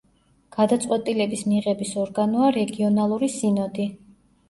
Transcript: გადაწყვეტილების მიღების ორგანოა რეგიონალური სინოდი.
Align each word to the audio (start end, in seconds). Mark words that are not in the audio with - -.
გადაწყვეტილების 0.55 1.45
მიღების 1.53 1.93
ორგანოა 2.07 2.51
რეგიონალური 2.59 3.33
სინოდი. 3.39 3.91